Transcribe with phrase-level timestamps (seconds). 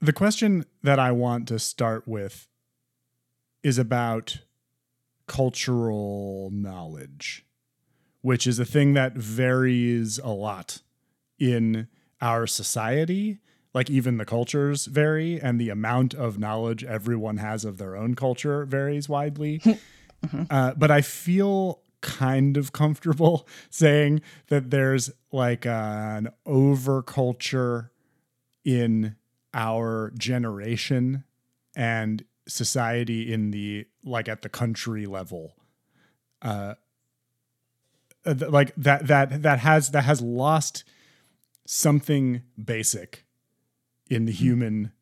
[0.00, 2.48] the question that I want to start with
[3.62, 4.38] is about
[5.26, 7.44] cultural knowledge,
[8.22, 10.82] which is a thing that varies a lot
[11.38, 11.88] in
[12.20, 13.38] our society.
[13.72, 18.16] Like, even the cultures vary, and the amount of knowledge everyone has of their own
[18.16, 19.58] culture varies widely.
[20.24, 20.42] mm-hmm.
[20.50, 27.90] uh, but I feel kind of comfortable saying that there's like an overculture
[28.64, 29.14] in
[29.54, 31.24] our generation
[31.76, 35.54] and society in the like at the country level
[36.42, 36.74] uh,
[38.24, 40.84] uh like that that that has that has lost
[41.66, 43.24] something basic
[44.08, 44.38] in the hmm.
[44.38, 44.92] human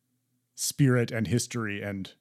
[0.55, 2.13] spirit and history and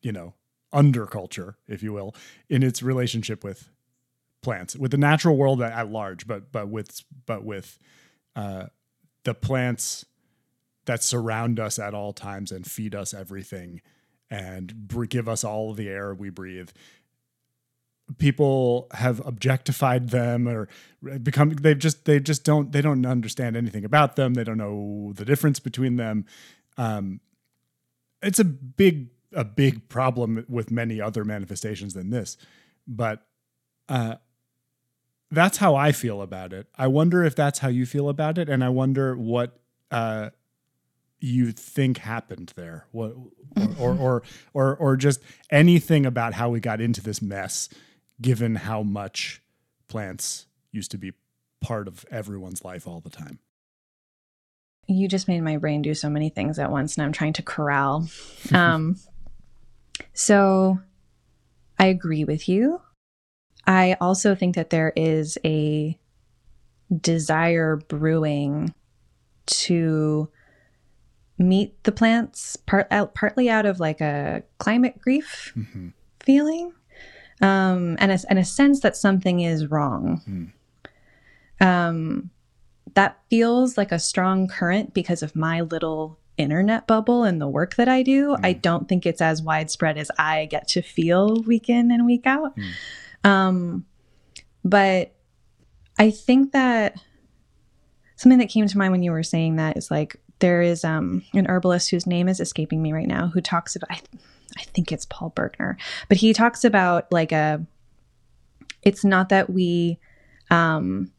[0.00, 0.34] you know
[0.72, 2.14] underculture if you will
[2.48, 3.68] in its relationship with
[4.40, 7.78] plants with the natural world at, at large but but with but with
[8.34, 8.66] uh
[9.24, 10.06] the plants
[10.86, 13.80] that surround us at all times and feed us everything
[14.30, 16.70] and give us all the air we breathe.
[18.18, 20.68] People have objectified them or
[21.22, 24.34] become they've just they just don't they don't understand anything about them.
[24.34, 26.26] They don't know the difference between them.
[26.76, 27.20] Um,
[28.22, 32.36] it's a big a big problem with many other manifestations than this
[32.86, 33.26] but
[33.88, 34.16] uh,
[35.30, 36.66] that's how i feel about it.
[36.76, 39.58] I wonder if that's how you feel about it and i wonder what
[39.90, 40.30] uh,
[41.22, 42.86] you think happened there?
[42.90, 43.14] What
[43.78, 45.20] or, or or or just
[45.50, 47.68] anything about how we got into this mess
[48.20, 49.40] given how much
[49.88, 51.12] plants used to be
[51.60, 53.38] part of everyone's life all the time?
[54.88, 57.42] You just made my brain do so many things at once and i'm trying to
[57.42, 58.08] corral.
[58.52, 58.96] Um
[60.14, 60.80] so
[61.78, 62.80] i agree with you.
[63.64, 65.96] I also think that there is a
[67.00, 68.74] desire brewing
[69.46, 70.28] to
[71.42, 75.88] meet the plants part out, partly out of like a climate grief mm-hmm.
[76.20, 76.72] feeling
[77.40, 80.52] um, and, a, and a sense that something is wrong.
[81.60, 81.66] Mm.
[81.66, 82.30] Um,
[82.94, 87.76] that feels like a strong current because of my little internet bubble and the work
[87.76, 88.30] that I do.
[88.30, 88.40] Mm.
[88.44, 92.26] I don't think it's as widespread as I get to feel week in and week
[92.26, 92.56] out.
[92.56, 93.28] Mm.
[93.28, 93.86] Um,
[94.64, 95.14] but
[95.98, 97.00] I think that
[98.16, 101.24] something that came to mind when you were saying that is like there is um,
[101.32, 104.00] an herbalist whose name is escaping me right now who talks about, I,
[104.58, 105.76] I think it's Paul Bergner,
[106.08, 107.64] but he talks about like a,
[108.82, 109.98] it's not that we
[110.50, 111.12] um,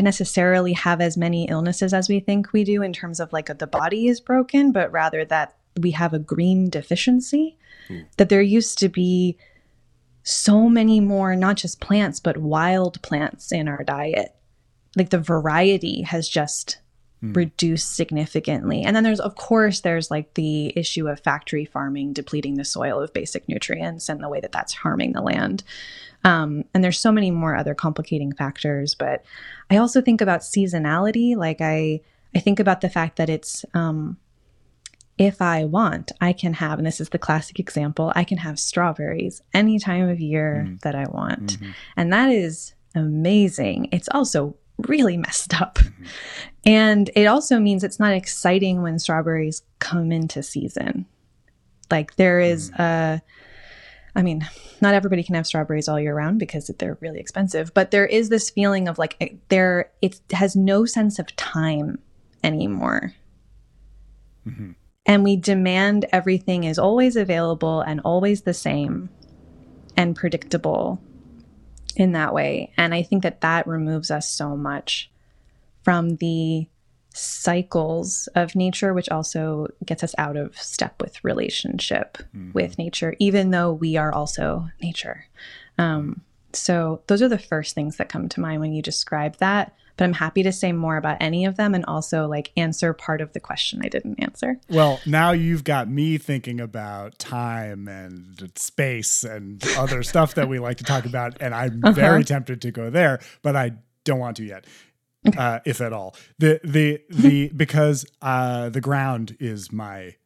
[0.00, 3.54] necessarily have as many illnesses as we think we do in terms of like a,
[3.54, 7.58] the body is broken, but rather that we have a green deficiency,
[7.88, 8.06] mm.
[8.16, 9.36] that there used to be
[10.22, 14.36] so many more, not just plants, but wild plants in our diet.
[14.96, 16.78] Like the variety has just
[17.22, 17.34] mm.
[17.34, 18.82] reduced significantly.
[18.82, 23.00] And then there's, of course, there's like the issue of factory farming depleting the soil
[23.00, 25.62] of basic nutrients and the way that that's harming the land.
[26.24, 28.94] Um, and there's so many more other complicating factors.
[28.94, 29.24] But
[29.70, 31.36] I also think about seasonality.
[31.36, 32.00] Like I,
[32.34, 34.18] I think about the fact that it's, um,
[35.18, 38.58] if I want, I can have, and this is the classic example, I can have
[38.58, 40.80] strawberries any time of year mm.
[40.80, 41.58] that I want.
[41.58, 41.70] Mm-hmm.
[41.96, 43.90] And that is amazing.
[43.92, 44.56] It's also
[44.88, 45.78] really messed up.
[45.78, 46.04] Mm-hmm.
[46.66, 51.06] And it also means it's not exciting when strawberries come into season.
[51.90, 52.78] Like there is mm.
[52.78, 53.22] a
[54.14, 54.48] I mean,
[54.80, 58.28] not everybody can have strawberries all year round because they're really expensive, but there is
[58.28, 61.98] this feeling of like there it has no sense of time
[62.42, 63.14] anymore.
[64.46, 64.72] Mm-hmm.
[65.06, 69.08] And we demand everything is always available and always the same
[69.96, 71.00] and predictable
[71.96, 72.72] in that way.
[72.76, 75.10] And I think that that removes us so much
[75.82, 76.66] from the
[77.12, 82.52] cycles of nature, which also gets us out of step with relationship mm-hmm.
[82.52, 85.26] with nature, even though we are also nature.
[85.78, 89.74] Um, so, those are the first things that come to mind when you describe that
[90.00, 93.20] but I'm happy to say more about any of them and also like answer part
[93.20, 94.58] of the question I didn't answer.
[94.70, 100.58] Well, now you've got me thinking about time and space and other stuff that we
[100.58, 101.92] like to talk about, and I'm uh-huh.
[101.92, 103.72] very tempted to go there, but I
[104.04, 104.64] don't want to yet.
[105.36, 110.16] Uh, if at all, the the the because uh, the ground is my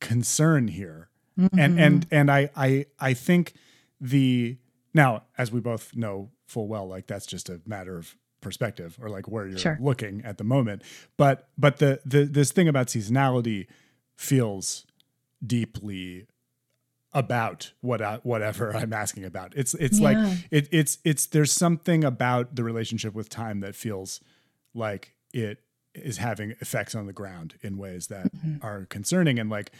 [0.00, 1.56] concern here, mm-hmm.
[1.56, 3.52] and and and I I I think
[4.00, 4.58] the
[4.92, 9.08] now as we both know full well, like that's just a matter of perspective or
[9.08, 9.78] like where you're sure.
[9.80, 10.82] looking at the moment.
[11.16, 13.66] But but the the this thing about seasonality
[14.14, 14.86] feels
[15.44, 16.26] deeply
[17.14, 19.54] about what I, whatever I'm asking about.
[19.56, 20.04] It's it's yeah.
[20.04, 24.20] like it, it's it's there's something about the relationship with time that feels
[24.74, 25.60] like it
[25.94, 28.30] is having effects on the ground in ways that
[28.62, 29.70] are concerning and like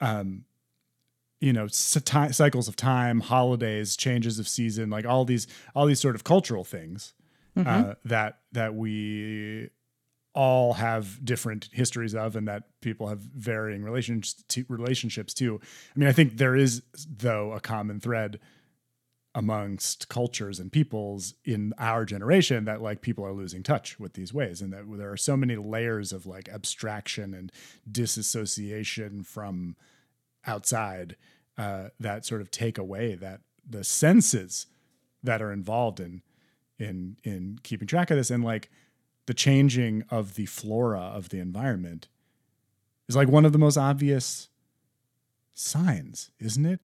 [0.00, 0.44] um
[1.40, 6.16] you know cycles of time holidays changes of season like all these all these sort
[6.16, 7.14] of cultural things
[7.56, 9.70] uh, that that we
[10.34, 15.60] all have different histories of and that people have varying relations to, relationships to.
[15.94, 18.38] I mean i think there is though a common thread
[19.36, 24.32] amongst cultures and peoples in our generation that like people are losing touch with these
[24.32, 27.52] ways and that there are so many layers of like abstraction and
[27.90, 29.76] disassociation from
[30.46, 31.16] outside
[31.58, 34.68] uh, that sort of take away that the senses
[35.22, 36.22] that are involved in
[36.78, 38.70] in in keeping track of this and like
[39.26, 42.08] the changing of the flora of the environment
[43.08, 44.48] is like one of the most obvious
[45.54, 46.80] signs isn't it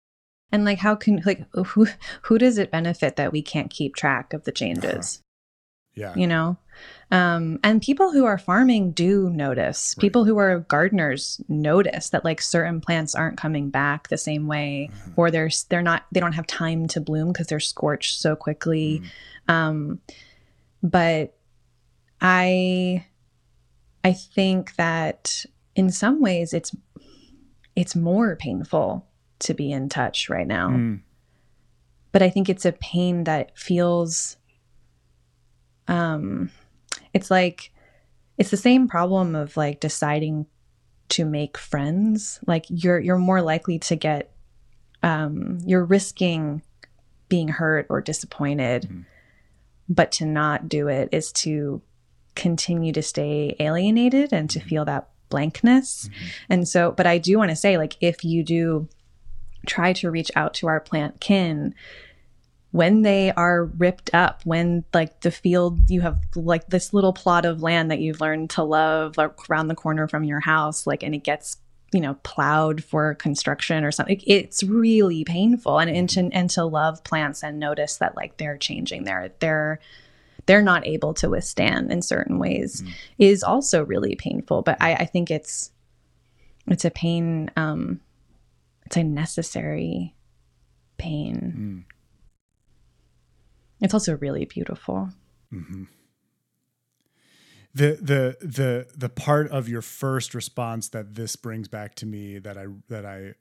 [0.52, 1.88] And like, how can like who
[2.24, 5.22] who does it benefit that we can't keep track of the changes?
[5.22, 5.28] Uh-huh.
[5.96, 6.58] Yeah You know,
[7.12, 9.94] um, and people who are farming do notice.
[9.98, 10.02] Right.
[10.02, 14.90] People who are gardeners notice that like certain plants aren't coming back the same way,
[14.92, 15.14] Mhm.
[15.18, 19.02] or they're they're not they don't have time to bloom because they're scorched so quickly.
[19.48, 19.54] Mm.
[19.54, 20.00] Um,
[20.82, 21.36] but
[22.22, 23.06] I
[24.04, 25.46] I think that
[25.76, 26.76] in some ways it's
[27.76, 29.06] it's more painful
[29.40, 30.70] to be in touch right now.
[30.70, 31.02] Mm.
[32.12, 34.38] But I think it's a pain that feels
[35.88, 36.50] um
[37.14, 37.72] it's like
[38.38, 40.46] it's the same problem of like deciding
[41.10, 42.40] to make friends.
[42.48, 44.32] Like you're you're more likely to get
[45.04, 46.62] um you're risking
[47.28, 48.84] being hurt or disappointed.
[48.84, 49.06] Mhm.
[49.90, 51.82] But to not do it is to
[52.36, 54.64] continue to stay alienated and to Mhm.
[54.64, 56.08] feel that blankness.
[56.08, 56.14] Mhm.
[56.50, 58.88] And so, but I do want to say, like, if you do
[59.66, 61.74] try to reach out to our plant kin,
[62.72, 67.46] when they are ripped up, when like the field, you have like this little plot
[67.46, 71.04] of land that you've learned to love like, around the corner from your house, like,
[71.04, 71.58] and it gets,
[71.92, 75.80] you know, plowed for construction or something, it's really painful.
[75.80, 79.80] And, and, to, and to love plants and notice that like they're changing, they're, they're,
[80.46, 82.94] they're not able to withstand in certain ways Mhm.
[83.20, 84.62] is also really painful.
[84.62, 85.72] But I, I think it's
[86.68, 87.52] it's a pain.
[87.58, 88.00] Um,
[88.86, 90.16] it's a necessary
[90.98, 91.86] pain.
[91.88, 91.91] Mm.
[93.82, 95.10] It's also really beautiful.
[95.52, 95.88] Mhm.
[97.74, 102.38] The the the the part of your first response that this brings back to me
[102.40, 103.36] that I that I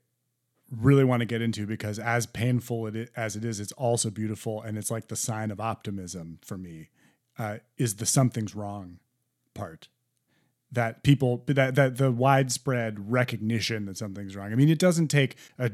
[0.71, 4.61] really want to get into because as painful it as it is, it's also beautiful
[4.61, 6.89] and it's like the sign of optimism for me.
[7.37, 8.99] Uh, is the something's wrong
[9.53, 9.87] part
[10.71, 14.51] that people that that the widespread recognition that something's wrong.
[14.51, 15.71] I mean, it doesn't take a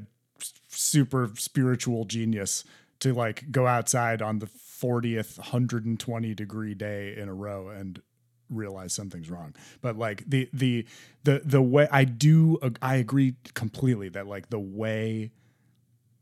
[0.68, 2.63] super spiritual genius
[3.00, 8.02] to like go outside on the 40th 120 degree day in a row and
[8.50, 9.56] realize something's wrong.
[9.82, 10.86] But like the the
[11.24, 15.32] the the way i do i agree completely that like the way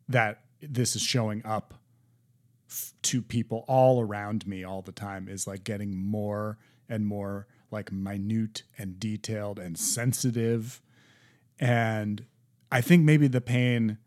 [0.09, 1.75] that this is showing up
[2.69, 6.57] f- to people all around me all the time is like getting more
[6.89, 10.81] and more like minute and detailed and sensitive.
[11.59, 12.25] And
[12.71, 13.97] i think maybe the pain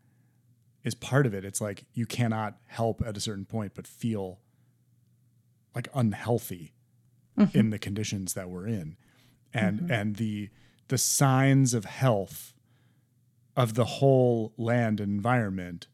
[0.83, 1.43] is part of it.
[1.45, 4.39] It's like you cannot help at a certain point but feel
[5.75, 6.73] like unhealthy
[7.37, 7.57] mm-hmm.
[7.57, 8.95] in the conditions that we're in.
[9.53, 9.91] And mm-hmm.
[9.91, 10.49] and the
[10.87, 12.53] the signs of health
[13.55, 15.87] of the whole land and environment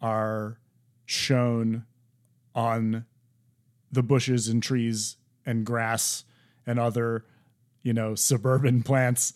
[0.00, 0.58] are
[1.04, 1.84] shown
[2.54, 3.04] on
[3.90, 6.24] the bushes and trees and grass
[6.66, 7.24] and other
[7.82, 9.32] you know suburban plants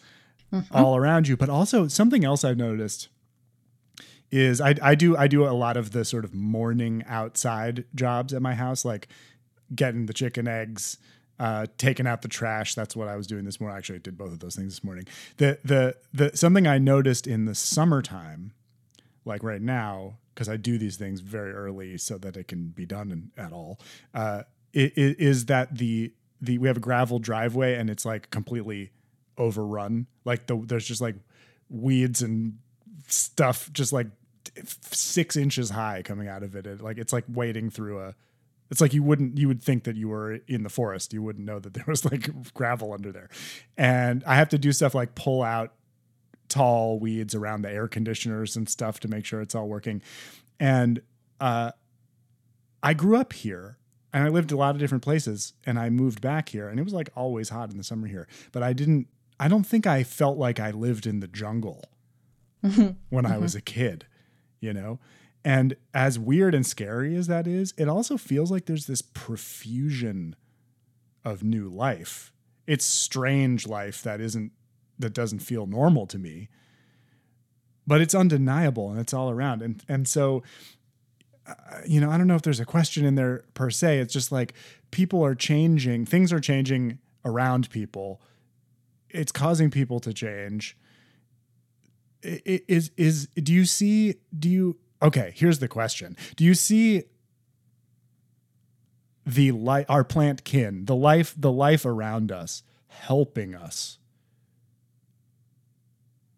[0.52, 0.76] mm-hmm.
[0.76, 1.36] all around you.
[1.36, 3.08] But also something else i've noticed
[4.32, 8.32] is I, I do I do a lot of the sort of morning outside jobs
[8.32, 9.08] at my house, like
[9.74, 10.96] getting the chicken eggs,
[11.38, 12.74] uh, taking out the trash.
[12.74, 13.76] That's what I was doing this morning.
[13.76, 15.04] Actually, I did both of those things this morning.
[15.36, 18.52] The the the something I noticed in the summertime,
[19.24, 22.86] like right now, because I do these things very early so that it can be
[22.86, 23.78] done in, at all.
[24.14, 28.30] Uh, i- i- is that the the we have a gravel driveway and it's like
[28.30, 28.92] completely
[29.36, 30.06] overrun.
[30.24, 31.16] Like the there's just like
[31.68, 32.58] weeds and
[33.08, 34.06] stuff just like
[34.64, 36.66] six inches high coming out of it.
[36.66, 36.80] it.
[36.80, 38.14] Like it's like wading through a.
[38.70, 41.12] It's like you wouldn't you would think that you were in the forest.
[41.12, 43.28] You wouldn't know that there was like gravel under there,
[43.76, 45.74] and I have to do stuff like pull out
[46.52, 50.02] tall weeds around the air conditioners and stuff to make sure it's all working.
[50.60, 51.00] And
[51.40, 51.72] uh,
[52.82, 53.78] I grew up here
[54.12, 56.82] and I lived a lot of different places and I moved back here and it
[56.82, 58.28] was like always hot in the summer here.
[58.52, 59.08] But I didn't,
[59.40, 61.88] I don't think I felt like I lived in the jungle
[63.08, 64.06] when I was a kid,
[64.62, 64.98] you know?
[65.44, 70.36] And as weird and scary as that is, it also feels like there's this profusion
[71.24, 72.32] of new life.
[72.66, 74.52] It's strange life that isn't
[74.98, 76.48] that doesn't feel normal to me
[77.86, 79.62] but it's undeniable and it's all around.
[79.62, 80.42] And and so
[81.46, 81.54] uh,
[81.84, 83.98] you know i don't know if there's a question in there per se.
[83.98, 84.54] It's just like
[84.90, 88.20] people are changing things are changing around people.
[89.10, 90.76] It's causing people to change
[92.22, 97.04] is is do you see do you okay here's the question do you see
[99.26, 103.98] the life our plant kin the life the life around us helping us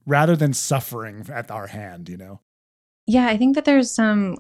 [0.06, 2.40] rather than suffering at our hand you know
[3.06, 4.36] Yeah, I think that there's some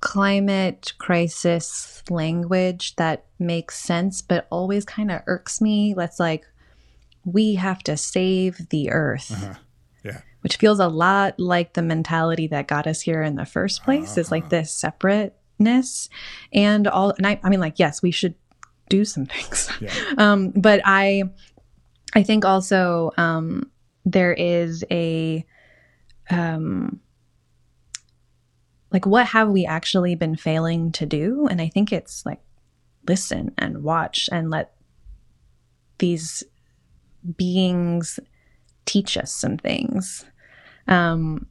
[0.00, 5.94] climate crisis language that makes sense, but always kind of irks me.
[5.94, 6.44] let's like,
[7.24, 9.54] we have to save the earth, Uh-huh.
[10.42, 14.16] Which feels a lot like the mentality that got us here in the first place.
[14.16, 16.08] Is like this separateness.
[16.52, 18.34] And all, and I, I mean, like, yes, we should
[18.88, 19.70] do some things.
[19.80, 19.92] Yeah.
[20.18, 21.24] um, but I,
[22.14, 23.70] I think also um,
[24.04, 25.46] there is a,
[26.30, 27.00] um,
[28.92, 32.40] like what have we actually been failing to do and i think it's like
[33.08, 34.74] listen and watch and let
[35.98, 36.44] these
[37.36, 38.20] beings
[38.84, 40.24] teach us some things
[40.88, 41.46] um,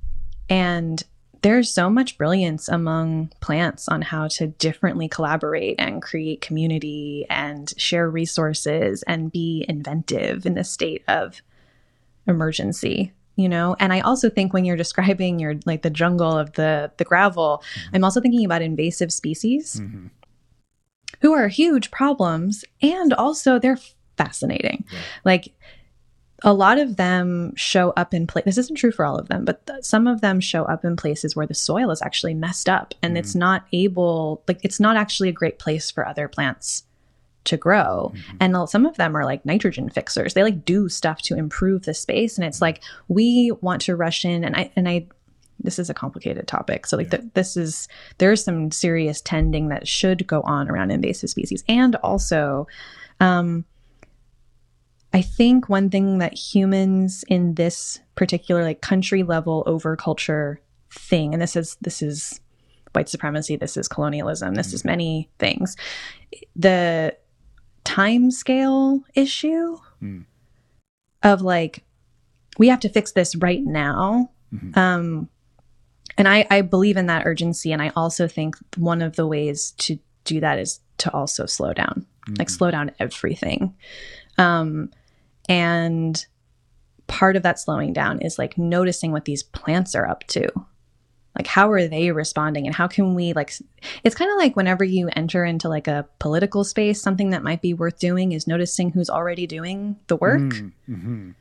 [0.49, 1.03] and
[1.41, 7.73] there's so much brilliance among plants on how to differently collaborate and create community and
[7.77, 11.41] share resources and be inventive in the state of
[12.27, 16.53] emergency you know and i also think when you're describing your like the jungle of
[16.53, 20.11] the the gravel i'm also thinking about invasive species Mhm.
[21.21, 23.79] who are huge problems and also they're
[24.17, 24.99] fascinating Yeah.
[25.25, 25.53] like
[26.43, 29.45] a lot of them show up in place this isn't true for all of them
[29.45, 32.67] but th- some of them show up in places where the soil is actually messed
[32.67, 36.83] up and it's not able like it's not actually a great place for other plants
[37.43, 38.13] to grow.
[38.39, 40.33] And uh, some of them are like nitrogen fixers.
[40.33, 44.25] They like do stuff to improve the space and it's like we want to rush
[44.25, 45.07] in and i and i
[45.63, 46.87] this is a complicated topic.
[46.87, 51.29] So like th- this is there's some serious tending that should go on around invasive
[51.29, 52.67] species and also
[53.19, 53.65] um
[55.13, 61.33] i think one thing that humans in this particular like country level over culture thing
[61.33, 62.39] and this is this is
[62.93, 65.75] white supremacy this is colonialism this is many things
[66.55, 67.15] the
[67.83, 70.25] time scale issue Mm.
[71.23, 71.83] of like
[72.57, 74.75] we have to fix this right now Mhm.
[74.77, 75.29] um
[76.17, 79.71] and I, I believe in that urgency and i also think one of the ways
[79.79, 82.05] to do that is to also slow down
[82.37, 82.57] like Mhm.
[82.57, 83.73] slow down everything
[84.37, 84.89] um
[85.49, 86.25] and
[87.07, 90.47] part of that slowing down is like noticing what these plants are up to
[91.37, 93.53] like how are they responding and how can we like
[94.03, 97.61] it's kind of like whenever you enter into like a political space something that might
[97.61, 101.35] be worth doing is noticing who's already doing the work Mm, mhm.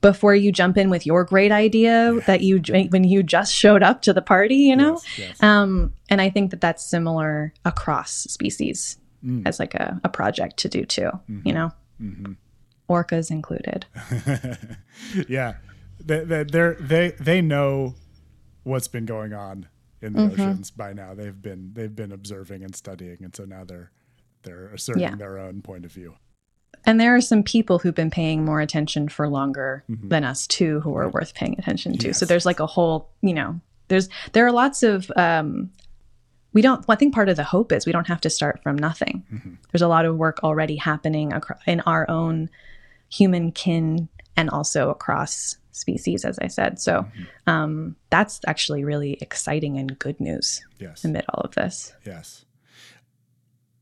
[0.00, 2.60] before you jump in with your great idea that you
[2.90, 5.42] when you just showed up to the party you know Yes, yes.
[5.42, 9.42] um and i think that that's similar across species Mm.
[9.46, 11.42] as like a, a project to do too Mhm.
[11.46, 11.70] you know
[12.00, 12.36] Mhm.
[12.88, 13.86] Orcas included
[15.28, 15.54] yeah,
[16.04, 17.94] they, they, they're, they they know
[18.64, 19.66] what's been going on
[20.02, 20.32] in the Mhm.
[20.32, 21.14] oceans by now.
[21.14, 23.90] They've been they've been observing and studying, and so now they're
[24.42, 25.16] they're asserting Yeah.
[25.16, 26.14] their own point of view.
[26.84, 30.08] and there are some people who've been paying more attention for longer Mhm.
[30.08, 33.34] than us too who are worth paying attention to so there's like a whole you
[33.34, 35.70] know there's there are lots of um
[36.52, 38.76] we don't i think part of the hope is we don't have to start from
[38.76, 39.56] nothing Mhm.
[39.72, 42.48] there's a lot of work already happening acro- in our own
[43.08, 47.02] human kin and also across species as i said so
[47.46, 47.52] Mhm.
[47.52, 52.44] um, that's actually really exciting and good news Yes, amid all of this yes.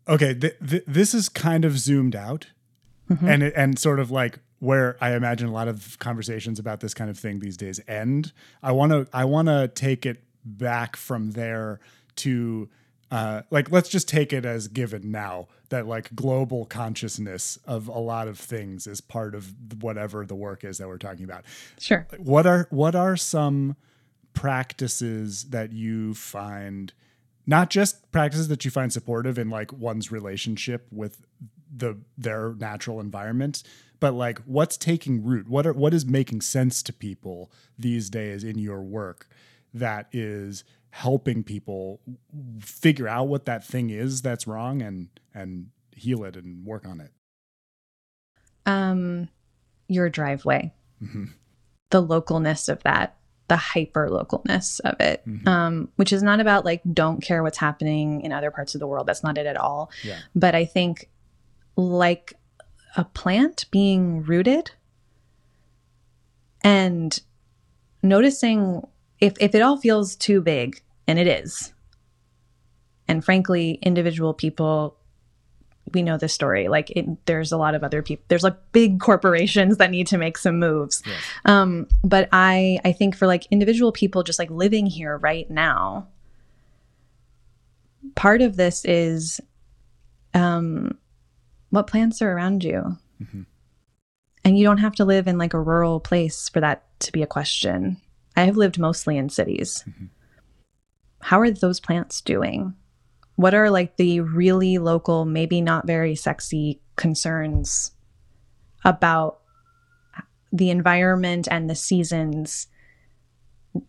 [0.06, 2.48] Okay, th- th- this is kind of zoomed out,
[3.10, 3.26] Mhm.
[3.26, 6.92] and it, and sort of like where I imagine a lot of conversations about this
[6.92, 8.32] kind of thing these days end.
[8.62, 11.80] I want to I want to take it back from there
[12.16, 12.68] to
[13.14, 17.98] uh, like let's just take it as given now that like global consciousness of a
[18.00, 21.44] lot of things is part of whatever the work is that we're talking about.
[21.78, 23.76] sure What are what are some
[24.32, 26.92] practices that you find
[27.46, 31.24] not just practices that you find supportive in like one's relationship with
[31.72, 33.62] the their natural environment,
[34.00, 35.46] but like what's taking root?
[35.46, 39.28] What are what is making sense to people these days in your work
[39.74, 42.00] that is helping people
[42.60, 47.00] figure out what that thing is that's wrong and and heal it and work on
[47.00, 47.10] it.
[48.66, 49.28] um,
[49.88, 51.30] your driveway Mhm.
[51.90, 53.16] the localness of that
[53.48, 55.46] the hyper localness of it Mhm.
[55.46, 58.86] um, which is not about like don't care what's happening in other parts of the
[58.86, 60.18] world that's not it at all Yeah.
[60.34, 61.10] but i think
[61.76, 62.32] like
[62.96, 64.70] a plant being rooted
[66.62, 67.20] and
[68.02, 68.86] noticing
[69.24, 71.72] if, if it all feels too big, and it is.
[73.08, 74.96] And frankly, individual people,
[75.92, 76.68] we know this story.
[76.68, 78.24] Like, it, there's a lot of other people.
[78.28, 81.02] There's like big corporations that need to make some moves.
[81.04, 81.22] Yes.
[81.44, 86.08] Um, but I, I think for like individual people, just like living here right now,
[88.14, 89.40] part of this is,
[90.32, 90.98] um,
[91.70, 92.96] what plants are around you.
[94.44, 97.22] And you don't have to live in like a rural place for that to be
[97.22, 97.96] a question.
[98.36, 99.84] I have lived mostly in cities.
[99.88, 100.06] Mm-hmm.
[101.20, 102.74] How are those plants doing?
[103.36, 107.92] What are like the really local, maybe not very sexy concerns
[108.84, 109.40] about
[110.52, 112.68] the environment and the seasons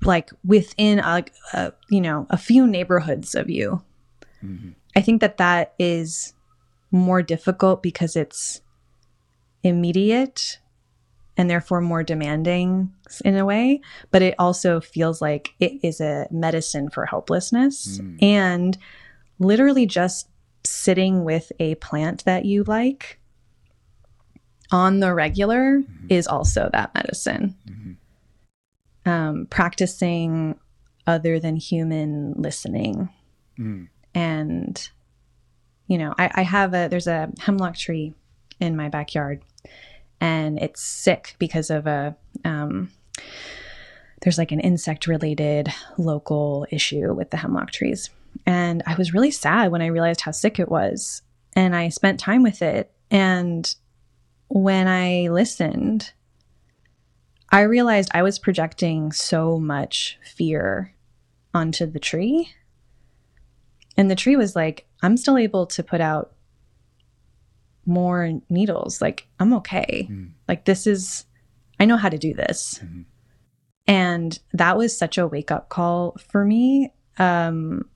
[0.03, 1.21] like within uh,
[1.53, 3.83] a, a uh, you know a few neighborhoods of you
[4.43, 4.69] mm-hmm.
[4.95, 6.33] i think that that is
[6.89, 8.61] more difficult because it's
[9.61, 10.57] immediate
[11.37, 16.27] and therefore more demanding in a way but it also feels like it is a
[16.31, 18.77] medicine for hopelessness and
[19.39, 20.27] literally just
[20.63, 23.19] sitting with a plant that you like
[24.71, 27.55] on the regular is also that medicine.
[29.05, 30.57] Um, practicing
[31.05, 33.09] other than human listening
[33.59, 33.87] Mm.
[34.13, 34.89] and
[35.87, 38.13] you know I, I have a there's a hemlock tree
[38.59, 39.43] in my backyard
[40.21, 42.91] and it's sick because of a um,
[44.21, 48.09] there's like an insect related local issue with the hemlock trees.
[48.45, 51.21] And i was really sad when i realized how sick it was
[51.55, 52.91] and i spent time with it.
[53.11, 53.73] And
[54.47, 56.11] when i listened
[57.49, 60.93] i realized i was projecting so much fear
[61.53, 62.51] onto the tree.
[63.97, 66.34] And the tree was like i'm still able to put out
[67.85, 69.01] more needles.
[69.01, 70.09] Like i'm okay.
[70.47, 71.25] Like this is
[71.79, 72.79] i know how to do this.
[73.87, 77.87] And that was such a wake up call for me um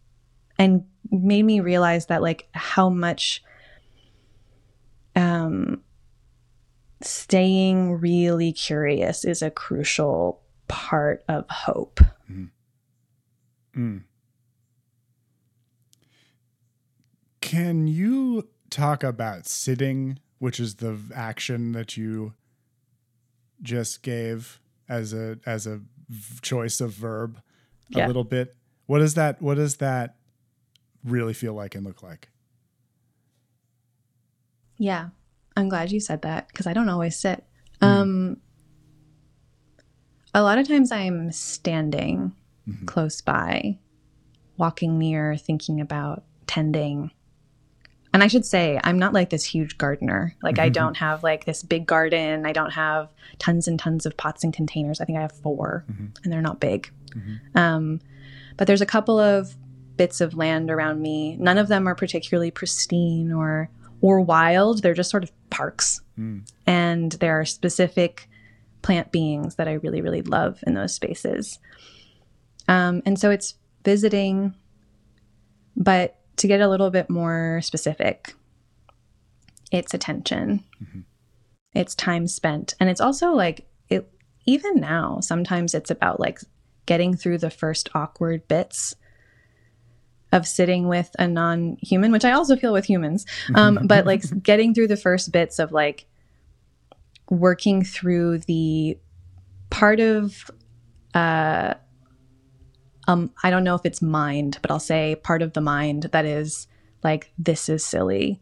[0.58, 3.44] and made me realize that like how much
[5.16, 5.82] um
[7.02, 12.00] staying really curious is a crucial part of hope.
[13.76, 14.04] Mm.
[17.42, 22.34] Can you talk about sitting, which is the action that you
[23.62, 27.42] just gave as a as a v- choice of verb
[27.96, 28.56] a little bit?
[28.86, 30.16] What does that what does that
[31.04, 32.30] really feel like and look like?
[34.78, 35.10] Yeah,
[35.56, 37.44] I'm glad you said that because I don't always sit.
[37.82, 38.38] Um,
[40.34, 42.34] a lot of times I'm standing
[42.86, 43.80] close by,
[44.58, 47.12] walking near, thinking about tending.
[48.14, 50.36] And I should say, I'm not like this huge gardener.
[50.42, 52.46] Like, I don't have like this big garden.
[52.46, 55.00] I don't have tons and tons of pots and containers.
[55.00, 55.86] I think I have 4
[56.24, 56.92] and they're not big.
[57.56, 58.00] Um,
[58.58, 59.56] but there's a couple of
[59.96, 61.36] bits of land around me.
[61.38, 63.70] None of them are particularly pristine or
[64.02, 64.82] or wild.
[64.82, 66.02] They're just sort of parks.
[66.18, 66.50] Mm.
[66.66, 68.30] And there are specific
[68.82, 71.60] plant beings that I really, really love in those spaces.
[72.68, 74.56] Um, and so it's visiting,
[75.76, 78.34] but to get a little bit more specific,
[79.72, 80.64] it's attention,
[81.74, 82.74] it's time spent.
[82.80, 84.12] And it's also like, it,
[84.46, 86.40] even now, sometimes it's about like
[86.86, 88.96] getting through the first awkward bits
[90.32, 93.26] of sitting with a non-human which i also feel with humans
[93.56, 96.06] um, but like getting through the first bits of like
[97.32, 98.96] working through the
[99.72, 100.52] part of
[101.16, 101.74] uh
[103.10, 106.26] um i don't know if it's mind but i'll say part of the mind that
[106.26, 106.68] is
[107.04, 108.42] like this is silly.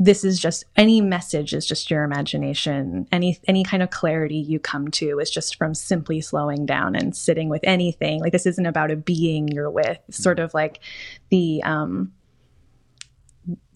[0.00, 3.06] This is just any message is just your imagination.
[3.12, 7.16] Any any kind of clarity you come to is just from simply slowing down and
[7.16, 8.20] sitting with anything.
[8.20, 9.98] Like this isn't about a being you're with.
[10.08, 10.80] It's sort of like
[11.28, 12.12] the um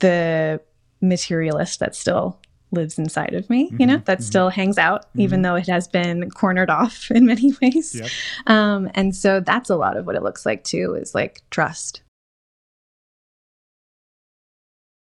[0.00, 0.60] the
[1.00, 2.40] materialist that's still
[2.74, 4.24] lives inside of me you know mm-hmm, that mm-hmm.
[4.24, 5.42] still hangs out even mm-hmm.
[5.42, 7.94] though it has been cornered off in many ways.
[7.94, 8.10] Yep.
[8.46, 12.02] um and so that's a lot of what it looks like too is like trust